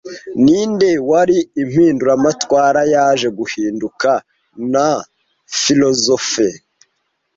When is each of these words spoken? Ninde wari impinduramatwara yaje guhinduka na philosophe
Ninde 0.43 0.89
wari 1.09 1.37
impinduramatwara 1.61 2.81
yaje 2.93 3.27
guhinduka 3.37 4.09
na 4.73 4.87
philosophe 5.61 6.47